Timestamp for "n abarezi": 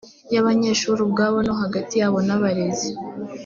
2.27-2.89